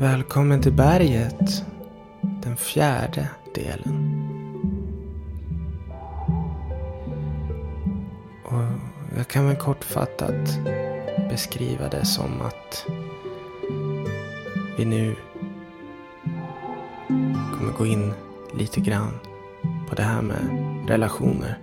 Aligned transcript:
Välkommen 0.00 0.62
till 0.62 0.72
berget. 0.72 1.64
Den 2.42 2.56
fjärde 2.56 3.28
delen. 3.54 4.20
Och 8.44 8.62
jag 9.16 9.28
kan 9.28 9.46
väl 9.46 9.56
kortfattat 9.56 10.58
beskriva 11.30 11.88
det 11.88 12.04
som 12.04 12.42
att 12.42 12.86
vi 14.76 14.84
nu 14.84 15.16
kommer 17.58 17.72
gå 17.78 17.86
in 17.86 18.12
lite 18.54 18.80
grann 18.80 19.18
på 19.88 19.94
det 19.94 20.02
här 20.02 20.22
med 20.22 20.48
relationer. 20.88 21.58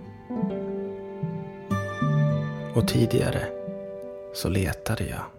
Och 2.74 2.88
tidigare 2.88 3.46
så 4.34 4.48
letade 4.48 5.04
jag 5.04 5.35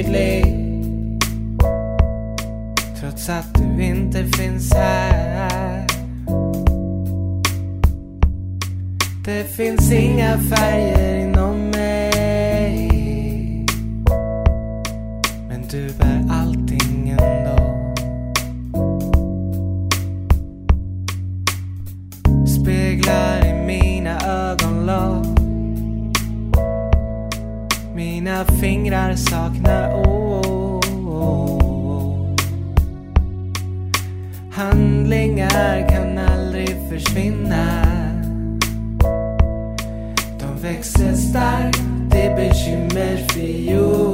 otydlig 0.00 0.44
Trots 3.00 3.28
att 3.28 3.54
du 3.54 3.84
inte 3.84 4.26
finns 4.26 4.72
här. 4.74 5.86
Det 9.24 9.44
finns 9.56 9.92
inga 9.92 10.38
färger 10.38 11.16
inom 11.16 11.70
mig. 11.70 12.90
Men 15.48 15.68
du 15.70 15.88
for 43.28 43.40
you. 43.40 44.09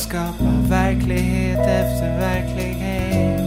skapa 0.00 0.50
verklighet 0.68 1.58
efter 1.58 2.18
verklighet. 2.18 3.40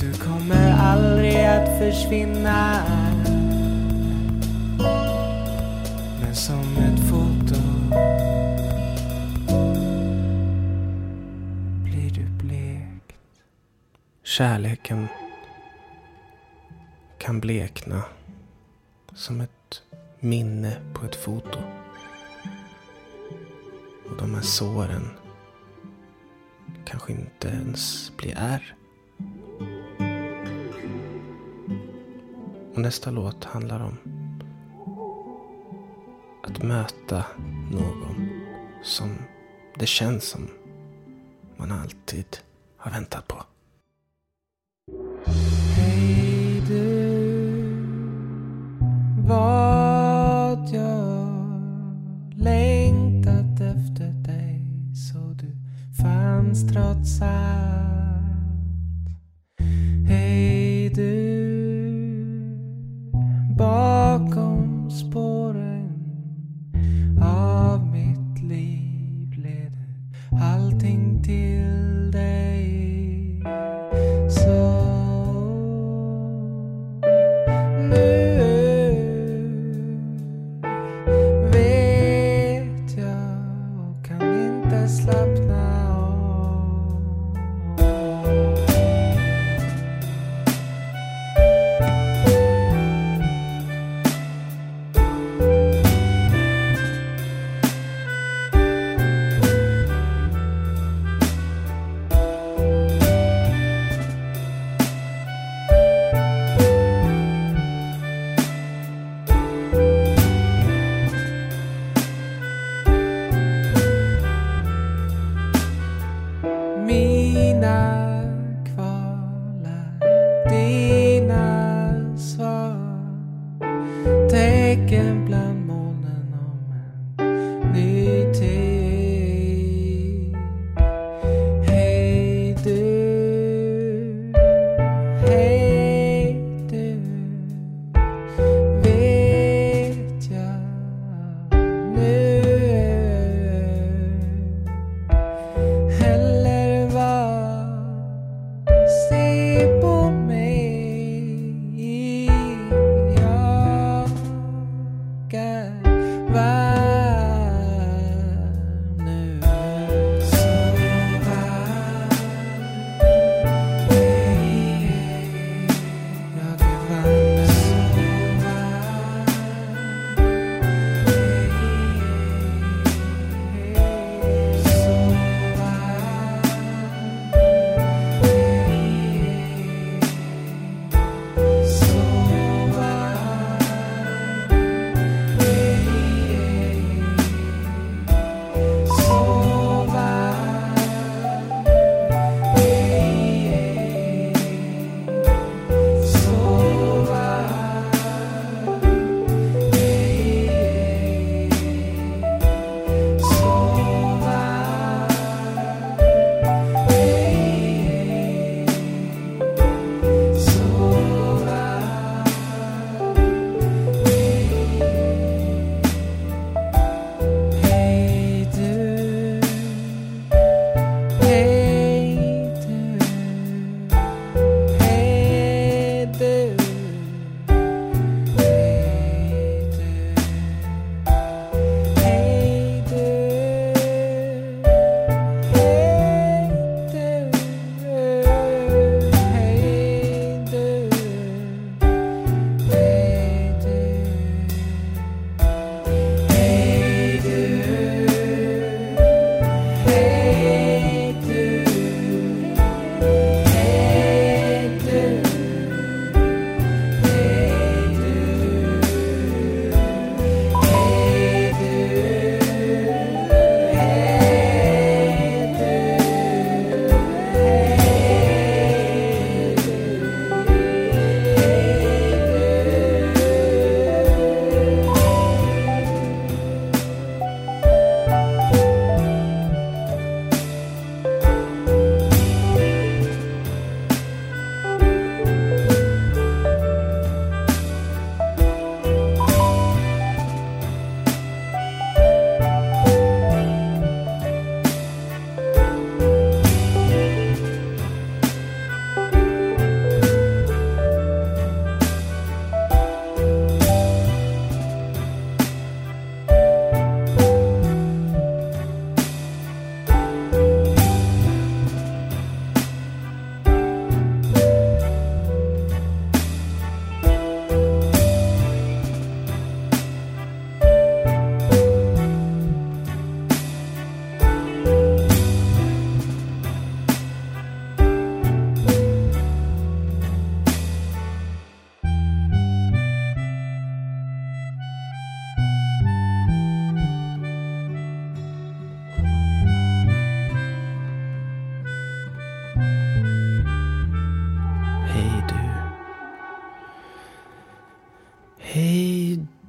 Du 0.00 0.12
kommer 0.12 0.72
aldrig 0.72 1.44
att 1.44 1.78
försvinna. 1.78 2.82
Men 6.22 6.34
som 6.34 6.76
ett 6.76 7.00
foto 7.10 7.60
blir 11.84 12.10
du 12.10 12.46
blekt. 12.46 13.16
Kärleken 14.24 15.08
kan 17.18 17.40
blekna 17.40 18.02
som 19.14 19.40
ett 19.40 19.82
minne 20.20 20.76
på 20.94 21.06
ett 21.06 21.16
foto 21.16 21.58
de 24.20 24.34
här 24.34 24.42
såren 24.42 25.10
kanske 26.84 27.12
inte 27.12 27.48
ens 27.48 28.12
blir 28.16 28.34
ärr. 28.36 28.76
Och 32.74 32.80
nästa 32.80 33.10
låt 33.10 33.44
handlar 33.44 33.80
om 33.80 33.96
att 36.42 36.62
möta 36.62 37.24
någon 37.70 38.28
som 38.82 39.18
det 39.74 39.86
känns 39.86 40.24
som 40.24 40.48
man 41.56 41.72
alltid 41.72 42.36
har 42.76 42.90
väntat 42.90 43.28
på. 43.28 43.42
Hej 45.76 46.62
du, 46.68 47.64
var 49.28 49.79
zastroca. 56.60 57.79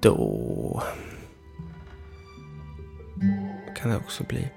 Då 0.01 0.83
kan 3.75 3.91
det 3.91 3.97
också 3.97 4.23
bli. 4.23 4.49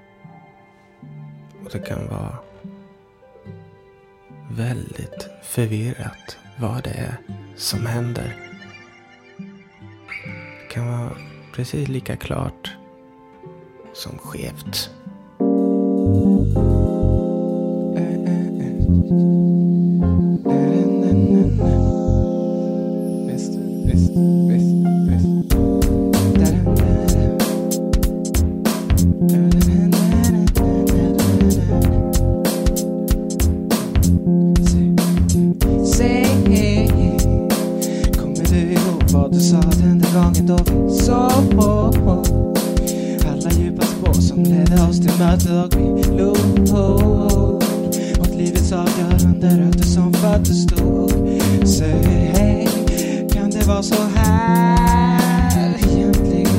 Och 1.65 1.71
det 1.73 1.79
kan 1.79 2.09
vara 2.09 2.39
väldigt 4.51 5.29
förvirrat 5.43 6.39
vad 6.59 6.85
det 6.85 6.91
är 6.91 7.17
som 7.57 7.87
händer. 7.87 8.37
Det 10.61 10.69
kan 10.71 10.87
vara 10.87 11.17
precis 11.55 11.89
lika 11.89 12.17
klart 12.17 12.77
som 13.93 14.19
skevt. 14.19 14.91
Alla 43.95 44.13
spår 44.13 44.21
som 44.21 44.43
ledde 44.43 44.83
oss 44.83 45.01
till 45.01 45.19
mötet 45.19 45.51
och 45.51 45.81
vi 45.81 46.03
log 46.19 46.37
åt 48.21 48.35
livets 48.37 48.73
avgörande 48.73 49.49
rötter 49.49 49.85
som 49.85 50.13
föddes 50.13 50.63
stod. 50.63 51.11
Säg, 51.65 52.69
kan 53.33 53.51
det 53.51 53.67
vara 53.67 53.83
så 53.83 54.03
här? 54.15 55.75
Egentligen 55.93 56.54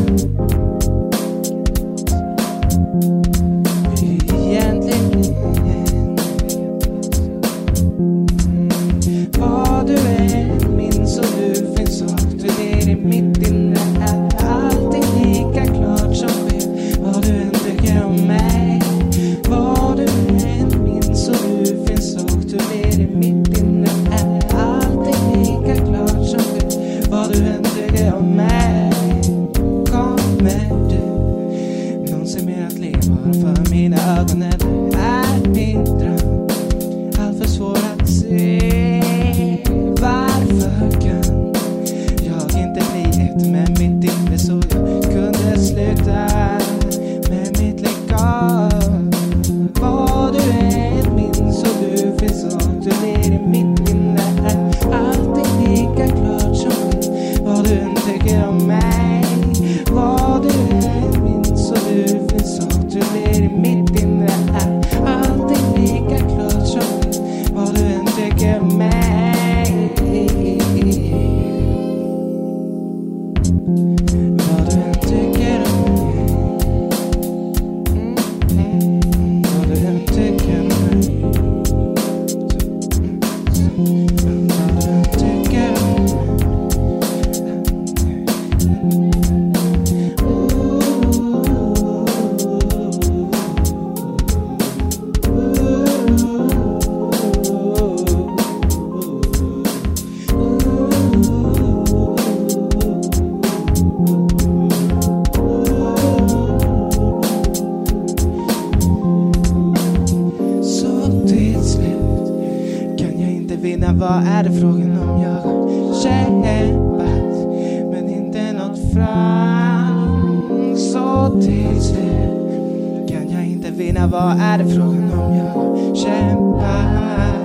Vad 113.97 114.27
är 114.27 114.43
det 114.43 114.51
frågan 114.51 114.97
om? 114.97 115.21
Jag 115.21 115.41
har 115.41 115.93
kämpat 116.03 117.47
men 117.91 118.09
inte 118.09 118.53
nått 118.53 118.93
fram. 118.93 120.75
Så 120.77 121.41
till 121.41 121.81
slut 121.81 123.09
kan 123.09 123.29
jag 123.31 123.45
inte 123.45 123.71
vinna. 123.71 124.07
Vad 124.07 124.41
är 124.41 124.57
det 124.57 124.65
frågan 124.65 125.13
om? 125.13 125.35
Jag 125.35 125.45
har 125.45 125.95
kämpat 125.95 127.35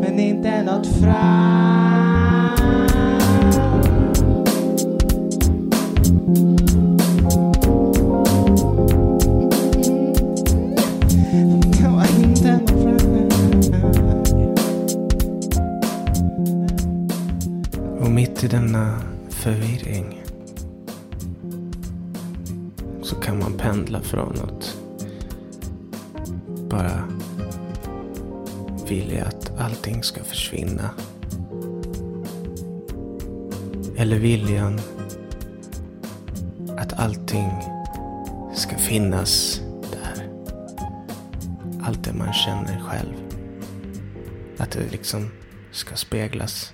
men 0.00 0.20
inte 0.20 0.62
nått 0.62 0.86
fram. 0.86 2.01
Till 18.42 18.50
denna 18.50 19.02
förvirring 19.28 20.22
så 23.02 23.16
kan 23.16 23.38
man 23.38 23.52
pendla 23.52 24.00
från 24.00 24.36
att 24.40 24.76
bara 26.70 27.08
vilja 28.88 29.24
att 29.24 29.60
allting 29.60 30.02
ska 30.02 30.24
försvinna. 30.24 30.90
Eller 33.96 34.18
viljan 34.18 34.80
att 36.78 36.92
allting 36.92 37.50
ska 38.54 38.76
finnas 38.78 39.60
där. 39.90 40.28
Allt 41.82 42.04
det 42.04 42.12
man 42.12 42.32
känner 42.32 42.80
själv. 42.80 43.14
Att 44.58 44.70
det 44.70 44.92
liksom 44.92 45.30
ska 45.72 45.96
speglas. 45.96 46.72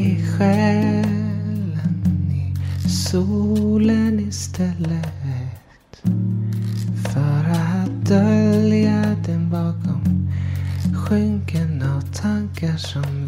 i 0.00 0.26
själen 0.38 1.04
i 2.30 2.88
solen 2.88 4.20
istället. 4.20 6.02
För 7.12 7.44
att 7.50 8.08
dölja 8.08 9.16
den 9.26 9.50
bakom 9.50 10.32
skynken 10.94 11.82
av 11.82 12.00
tankar 12.00 12.76
som 12.76 13.19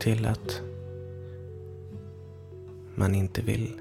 till 0.00 0.26
att 0.26 0.62
man 2.94 3.14
inte 3.14 3.42
vill 3.42 3.80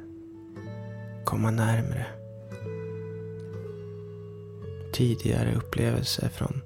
komma 1.26 1.52
närmre. 1.52 2.06
Tidigare 4.94 5.56
upplevelser 5.56 6.30
från 6.30 6.62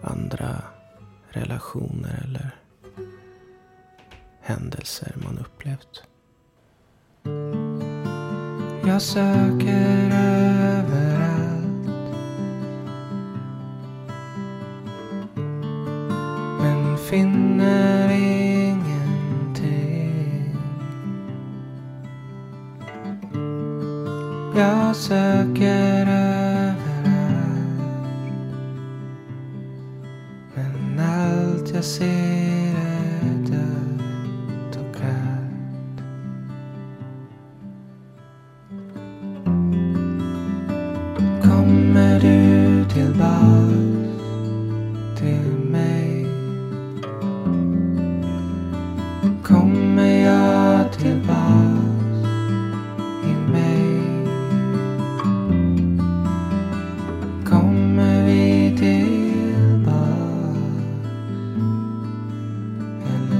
andra 0.00 0.62
relationer 1.30 2.24
eller 2.24 2.50
händelser 4.40 5.12
man 5.24 5.38
upplevt. 5.38 6.02
Jag 8.86 9.02
söker 9.02 10.07
again. 25.10 25.87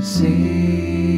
see. 0.08 1.17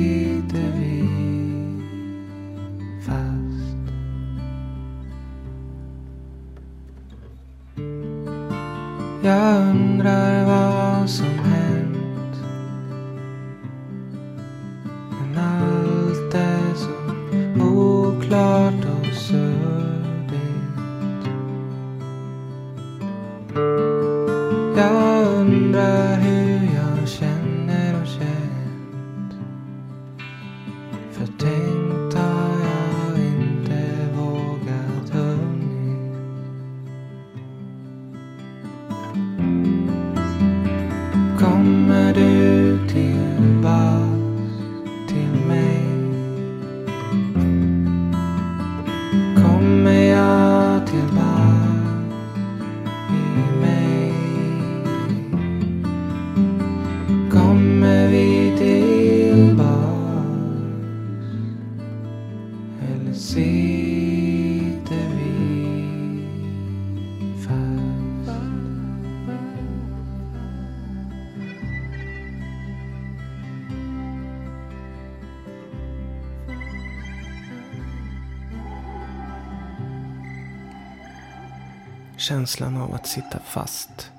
Känslan 82.21 82.77
av 82.77 82.95
att 82.95 83.07
sitta 83.07 83.39
fast 83.39 84.11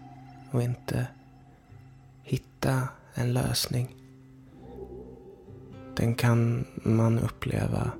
och 0.52 0.62
inte 0.62 1.08
hitta 2.24 2.88
en 3.14 3.34
lösning. 3.34 3.96
Den 5.96 6.16
kan 6.16 6.68
man 6.76 7.20
uppleva 7.20 7.92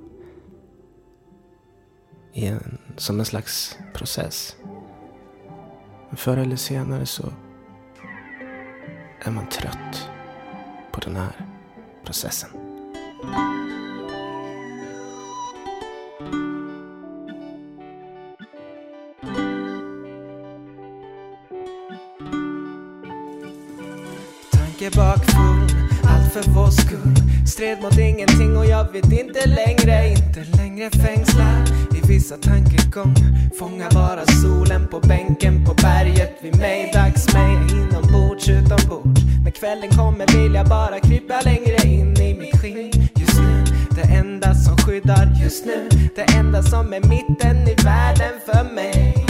en, 2.32 2.78
som 2.96 3.18
en 3.18 3.24
slags 3.24 3.78
process. 3.94 4.56
Förr 6.12 6.36
eller 6.36 6.56
senare 6.56 7.06
så 7.06 7.32
är 9.20 9.30
man 9.30 9.48
trött 9.48 10.10
på 10.92 11.00
den 11.00 11.16
här 11.16 11.46
processen. 12.04 12.50
Tankebakfull, 24.82 25.88
allt 26.04 26.32
för 26.32 26.50
vår 26.50 26.70
skull. 26.70 27.46
Stred 27.46 27.82
mot 27.82 27.98
ingenting 27.98 28.56
och 28.56 28.66
jag 28.66 28.92
vet 28.92 29.12
inte 29.12 29.46
längre. 29.46 30.08
Inte 30.08 30.56
längre 30.56 30.90
fängslad 30.90 31.68
i 31.96 32.06
vissa 32.06 32.36
tankegångar. 32.36 33.56
Fångar 33.58 33.90
bara 33.90 34.26
solen 34.26 34.88
på 34.88 35.00
bänken 35.00 35.64
på 35.64 35.74
berget 35.74 36.38
vid 36.42 36.56
mig 36.56 36.90
Dags 36.94 37.34
mig 37.34 37.56
inombords, 37.70 38.48
utombords. 38.48 39.20
När 39.44 39.50
kvällen 39.50 39.90
kommer 39.90 40.26
vill 40.26 40.54
jag 40.54 40.68
bara 40.68 41.00
krypa 41.00 41.40
längre 41.40 41.88
in 41.88 42.16
i 42.16 42.34
mitt 42.34 42.60
skinn. 42.60 42.92
Just 43.14 43.38
nu, 43.38 43.64
det 43.90 44.14
enda 44.14 44.54
som 44.54 44.76
skyddar. 44.76 45.42
Just 45.42 45.64
nu 45.64 45.88
Det 46.16 46.22
enda 46.22 46.62
som 46.62 46.92
är 46.92 47.00
mitten 47.00 47.68
i 47.68 47.74
världen 47.84 48.34
för 48.46 48.74
mig. 48.74 49.26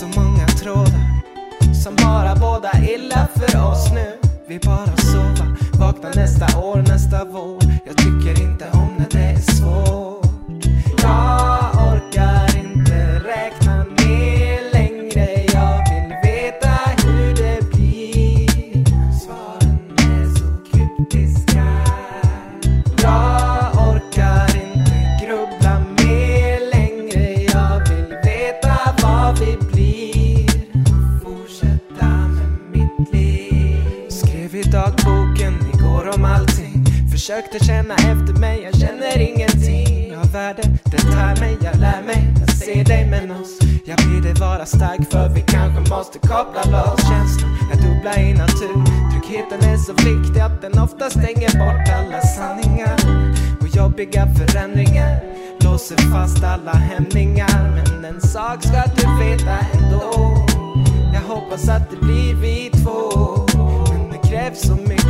Så 0.00 0.20
många 0.20 0.46
trådar 0.46 1.12
som 1.84 1.96
bara 1.96 2.34
båda 2.36 2.70
illa 2.94 3.28
för 3.34 3.70
oss 3.70 3.92
nu. 3.92 4.21
Vi 4.52 4.58
bara 4.58 4.96
sova, 4.96 5.56
vakna 5.78 6.10
nästa 6.14 6.58
år, 6.58 6.76
nästa 6.76 7.24
vår. 7.24 7.58
Jag 7.86 7.96
tycker 7.96 8.42
inte 8.42 8.64
om 8.72 8.94
när 8.98 9.06
det 9.10 9.18
är 9.18 9.36
svårt. 9.36 10.66
Jag 11.02 11.74
orkar 11.88 12.56
inte 12.56 13.18
räkna 13.18 13.84
ner 13.84 14.72
längre. 14.72 15.44
Jag 15.52 15.78
vill 15.90 16.14
veta 16.22 17.06
hur 17.06 17.34
det 17.34 17.70
blir. 17.72 18.84
Svaren 19.20 19.78
är 19.98 20.34
så 20.34 20.46
kryptiska. 20.70 21.66
Jag 23.02 23.88
orkar 23.88 24.56
inte 24.56 25.26
grubbla 25.26 25.78
mer 25.98 26.70
längre. 26.70 27.42
Jag 27.42 27.88
vill 27.88 28.16
veta 28.24 28.76
vad 29.02 29.38
vi 29.38 29.56
blir. 29.72 30.41
Försökte 37.22 37.64
känna 37.64 37.94
efter 37.94 38.40
mig, 38.40 38.62
jag 38.62 38.80
känner 38.80 39.18
ingenting 39.18 40.16
Av 40.16 40.32
värde, 40.32 40.62
det 40.84 40.98
tär 40.98 41.40
mig, 41.40 41.56
jag 41.62 41.76
lär 41.80 42.02
mig 42.02 42.34
Jag 42.40 42.56
ser 42.56 42.84
dig 42.84 43.06
men 43.10 43.30
oss 43.30 43.58
Jag 43.84 43.96
ber 43.96 44.22
dig 44.22 44.34
vara 44.34 44.66
stark 44.66 45.10
för 45.10 45.28
vi 45.28 45.40
kanske 45.40 45.94
måste 45.94 46.18
koppla 46.18 46.62
loss 46.64 47.08
Känslor, 47.08 47.50
är 47.72 47.76
dubbla 47.76 48.16
i 48.16 48.34
natur 48.34 48.84
Tryggheten 49.10 49.70
är 49.70 49.76
så 49.76 49.92
viktig 49.92 50.40
att 50.40 50.62
den 50.62 50.78
ofta 50.78 51.10
stänger 51.10 51.50
bort 51.58 51.88
alla 51.98 52.20
sanningar. 52.20 52.96
Och 53.60 53.76
jobbiga 53.76 54.26
förändringar 54.34 55.20
Låser 55.64 55.96
fast 56.12 56.44
alla 56.44 56.72
hämningar. 56.72 57.70
Men 57.74 58.04
en 58.04 58.20
sak 58.20 58.62
ska 58.62 58.82
du 58.96 59.24
veta 59.24 59.58
ändå. 59.72 60.46
Jag 61.14 61.34
hoppas 61.34 61.68
att 61.68 61.90
det 61.90 61.96
blir 61.96 62.34
vi 62.34 62.70
två. 62.70 63.46
Men 63.88 64.10
det 64.10 64.28
krävs 64.28 64.60
så 64.60 64.74
mycket 64.74 65.01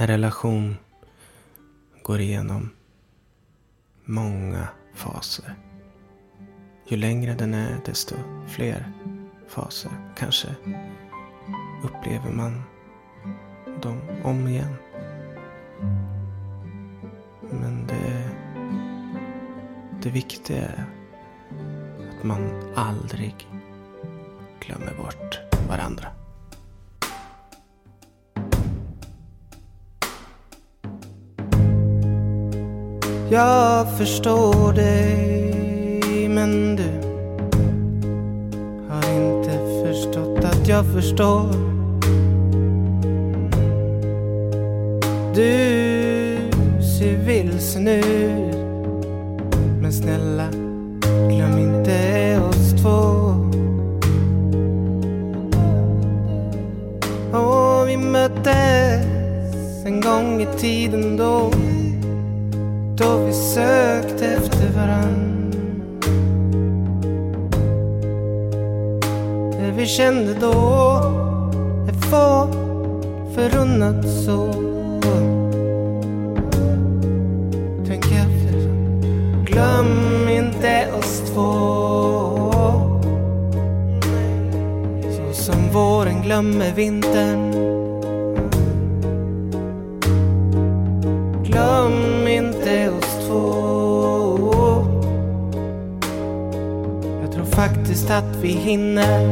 En 0.00 0.06
relation 0.06 0.76
går 2.02 2.20
igenom 2.20 2.70
många 4.04 4.68
faser. 4.94 5.54
Ju 6.88 6.96
längre 6.96 7.34
den 7.34 7.54
är, 7.54 7.80
desto 7.84 8.14
fler 8.46 8.92
faser. 9.48 9.90
Kanske 10.16 10.48
upplever 11.82 12.32
man 12.32 12.62
dem 13.82 14.00
om 14.24 14.48
igen. 14.48 14.74
Men 17.50 17.86
det, 17.86 18.30
det 20.02 20.10
viktiga 20.10 20.62
är 20.62 20.84
att 22.10 22.24
man 22.24 22.72
aldrig 22.76 23.48
glömmer 24.60 24.94
bort 24.94 25.40
varandra. 25.68 26.17
Jag 33.30 33.98
förstår 33.98 34.72
dig 34.72 36.28
men 36.28 36.76
du 36.76 36.90
har 38.88 39.14
inte 39.16 39.50
förstått 39.84 40.44
att 40.44 40.68
jag 40.68 40.84
förstår. 40.86 41.52
Du 45.34 46.38
ser 46.98 47.16
vilsen 47.26 47.88
ut 47.88 48.56
men 49.80 49.92
snälla 49.92 50.48
glöm 51.28 51.58
inte 51.58 52.40
oss 52.48 52.82
två. 52.82 53.34
Och 57.38 57.88
vi 57.88 57.96
möttes 57.96 59.84
en 59.86 60.00
gång 60.00 60.42
i 60.42 60.46
tiden 60.58 61.16
då 61.16 61.50
då 62.98 63.16
vi 63.16 63.32
sökte 63.32 64.26
efter 64.26 64.68
varann. 64.76 65.50
Det 69.52 69.72
vi 69.76 69.86
kände 69.86 70.34
då 70.40 70.52
är 71.88 71.92
få 71.92 72.48
förunnat 73.34 74.08
så. 74.08 74.52
Tänk 77.86 78.04
efter, 78.04 78.68
glöm 79.44 80.28
inte 80.28 80.88
oss 80.98 81.22
två. 81.34 81.42
Så 85.10 85.42
som 85.42 85.68
våren 85.72 86.22
glömmer 86.22 86.74
vintern. 86.74 87.47
Faktiskt 97.98 98.10
att 98.10 98.36
vi 98.42 98.48
hinner 98.48 99.24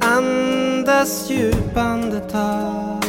Andas 0.00 1.30
djupa 1.30 1.80
andetag 1.80 3.02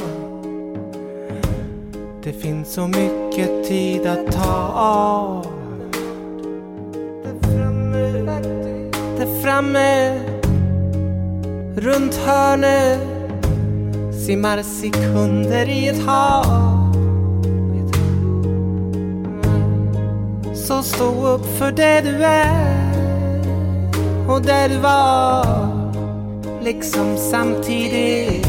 Det 2.24 2.34
finns 2.34 2.74
så 2.74 2.88
mycket 2.88 3.68
tid 3.68 4.08
att 4.08 4.32
ta 4.32 4.72
av. 4.76 5.46
Där 7.24 7.50
framme, 7.50 8.12
där 9.18 9.42
framme, 9.42 10.20
runt 11.76 12.16
hörnet 12.16 13.00
simmar 14.26 14.64
sekunder 14.64 15.70
i 15.70 15.88
ett 15.88 16.06
hav. 16.06 16.79
Så 20.70 20.84
stå 20.84 21.28
upp 21.28 21.46
för 21.58 21.72
det 21.72 22.02
du 22.02 22.24
är 22.24 22.94
och 24.28 24.42
det 24.42 24.68
du 24.68 24.78
var, 24.78 25.46
liksom 26.62 27.18
samtidigt. 27.18 28.48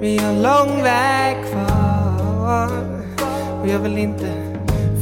Vi 0.00 0.18
har 0.18 0.32
lång 0.32 0.82
väg 0.82 1.36
kvar 1.52 2.70
och 3.62 3.68
jag 3.68 3.78
vill 3.78 3.98
inte 3.98 4.32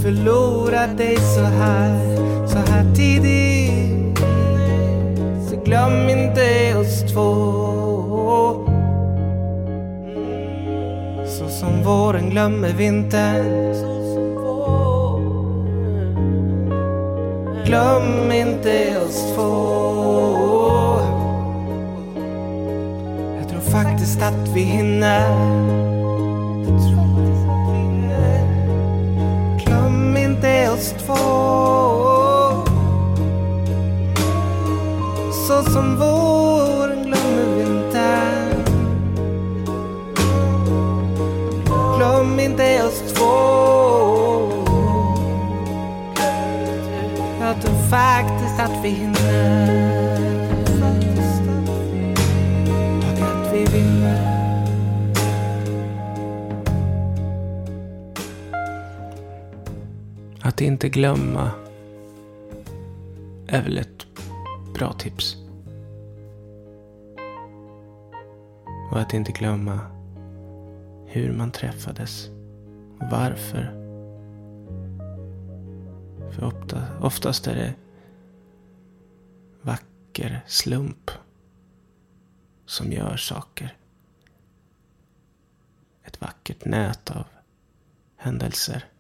förlora 0.03 0.87
dig 0.87 1.17
så 1.17 1.43
här, 1.43 2.17
så 2.47 2.59
här 2.59 2.95
tidigt. 2.95 4.19
Så 5.51 5.57
glöm 5.65 6.09
inte 6.09 6.75
oss 6.77 7.13
två. 7.13 7.62
Som 11.83 11.91
våren 11.91 12.31
glömmer 12.31 12.73
vintern. 12.73 13.75
Glöm 17.67 18.33
inte 18.33 19.01
oss 19.07 19.35
två. 19.35 19.53
Jag 23.39 23.49
tror 23.49 23.61
faktiskt 23.61 24.23
att 24.23 24.49
vi 24.55 24.61
hinner. 24.61 25.29
Glöm 29.65 30.17
inte 30.17 30.71
oss 30.71 30.95
två. 31.07 31.15
Så 35.49 35.71
som 35.71 35.97
vår 35.99 36.22
faktiskt 47.93 48.61
att 48.61 48.85
vi 48.85 48.89
hinner. 48.89 49.69
Och 52.99 53.23
att 53.23 53.55
vi 53.55 53.65
vinner. 53.65 54.65
Att 60.43 60.61
inte 60.61 60.89
glömma 60.89 61.51
är 63.47 63.63
väl 63.63 63.79
ett 63.79 64.07
bra 64.75 64.93
tips. 64.93 65.37
Och 68.91 69.01
att 69.01 69.15
inte 69.15 69.33
glömma 69.33 69.81
hur 71.07 71.33
man 71.33 71.51
träffades 71.51 72.29
och 72.99 73.07
varför. 73.11 73.82
För 76.33 76.45
ofta, 76.45 76.99
oftast 77.01 77.47
är 77.47 77.55
det 77.55 77.75
vacker 79.63 80.45
slump 80.47 81.11
som 82.67 82.93
gör 82.93 83.17
saker. 83.17 83.77
Ett 86.03 86.21
vackert 86.21 86.65
nät 86.65 87.11
av 87.11 87.27
händelser. 88.17 88.92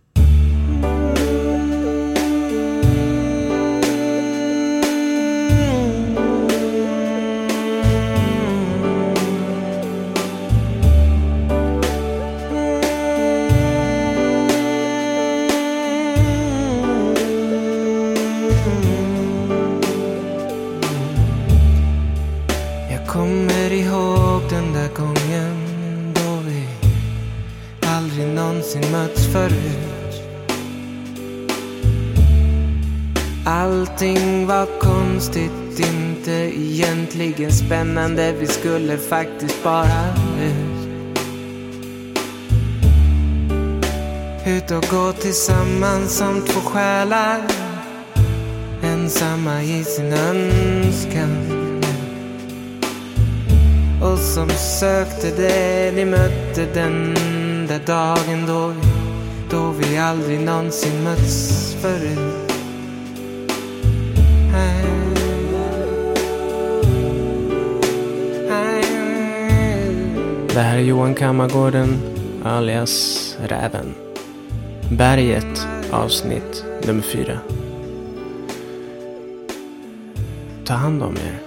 Förut. 29.33 29.93
Allting 33.47 34.47
var 34.47 34.67
konstigt, 34.81 35.81
inte 35.81 36.33
egentligen 36.33 37.53
spännande. 37.53 38.33
Vi 38.41 38.47
skulle 38.47 38.99
faktiskt 38.99 39.65
bara 39.65 40.15
ut. 40.43 40.89
Ut 44.47 44.71
och 44.71 44.85
gå 44.91 45.13
tillsammans 45.13 46.17
som 46.17 46.43
två 46.43 46.61
själar. 46.61 47.41
Ensamma 48.83 49.63
i 49.63 49.85
sin 49.85 50.13
önskan. 50.13 51.63
Och 54.03 54.19
som 54.19 54.49
sökte 54.49 55.31
det 55.37 55.93
ni 55.95 56.05
mötte 56.05 56.67
den 56.75 57.15
där 57.69 57.81
dagen 57.87 58.47
då 58.47 58.67
vi, 58.69 58.92
då 59.53 59.71
vi 59.71 59.99
aldrig 59.99 60.41
någonsin 60.41 61.05
mötts 61.05 61.75
förut. 61.81 62.19
Det 70.55 70.61
här 70.61 70.77
är 70.77 70.83
Johan 70.83 71.15
Kammargården 71.15 71.99
alias 72.45 73.37
Räven. 73.47 73.95
Berget 74.91 75.67
avsnitt 75.91 76.65
nummer 76.87 77.03
fyra. 77.03 77.39
Ta 80.65 80.75
hand 80.75 81.03
om 81.03 81.17
er. 81.17 81.42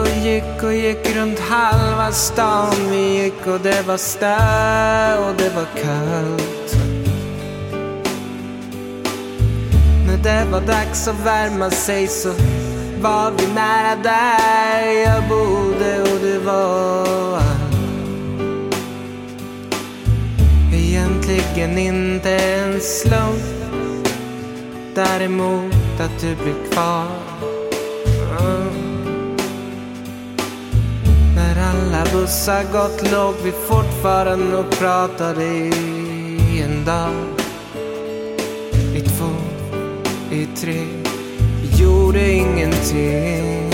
Och 0.00 0.08
gick 0.08 0.62
och 0.62 0.74
gick 0.74 1.16
runt 1.16 1.38
halva 1.38 2.12
stan. 2.12 2.74
Vi 2.90 3.22
gick 3.22 3.46
och 3.46 3.60
det 3.60 3.86
var 3.86 3.96
stö 3.96 5.18
och 5.18 5.34
det 5.36 5.48
var 5.54 5.66
kallt. 5.82 6.76
När 10.06 10.16
det 10.22 10.44
var 10.50 10.60
dags 10.60 11.08
att 11.08 11.26
värma 11.26 11.70
sig 11.70 12.06
så 12.06 12.28
var 13.00 13.30
vi 13.38 13.46
nära 13.54 13.96
där 14.02 14.86
jag 14.86 15.28
bodde 15.28 16.02
och 16.02 16.20
det 16.22 16.38
var 16.38 17.36
allt. 17.36 17.68
Egentligen 20.74 21.78
inte 21.78 22.30
en 22.30 22.80
slump. 22.80 23.42
Däremot 24.94 26.00
att 26.00 26.20
du 26.20 26.34
blev 26.34 26.70
kvar. 26.72 27.06
Mm. 28.40 28.87
När 31.98 32.12
bussar 32.12 32.62
gått 32.72 33.12
låg 33.12 33.34
vi 33.44 33.52
fortfarande 33.52 34.56
och 34.56 34.70
pratade 34.70 35.44
i 35.44 36.62
en 36.62 36.84
dag. 36.84 37.12
I 38.94 39.00
två, 39.00 39.30
i 40.30 40.46
tre, 40.56 40.84
vi 41.62 41.82
gjorde 41.82 42.32
ingenting. 42.32 43.70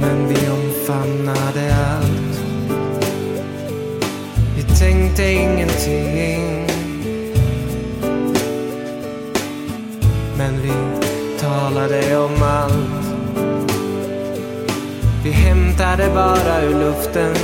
Men 0.00 0.28
vi 0.28 0.48
omfamnade 0.50 1.74
allt. 1.74 2.40
Vi 4.56 4.62
tänkte 4.78 5.24
ingenting. 5.32 6.66
Men 10.38 10.62
vi 10.62 10.72
talade 11.40 12.16
om 12.16 12.42
allt. 12.42 12.97
Vi 15.24 15.30
hämtade 15.30 16.10
bara 16.14 16.62
ur 16.62 16.78
luften 16.78 17.34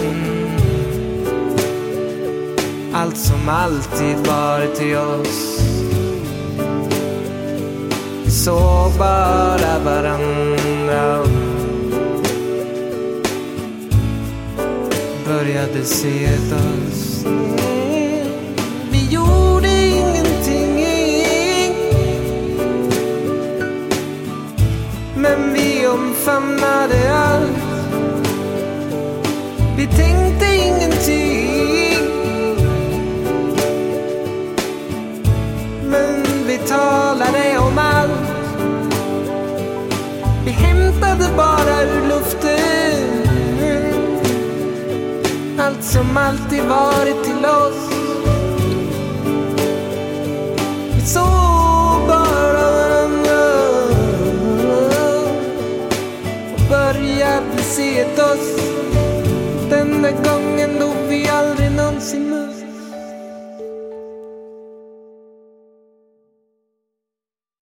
allt 2.95 3.17
som 3.17 3.49
alltid 3.49 4.17
varit 4.27 4.83
i 4.83 4.97
oss. 4.97 5.61
Vi 8.25 8.31
såg 8.31 8.93
bara 8.99 9.79
varandra 9.85 11.25
började 15.27 15.85
se 15.85 16.24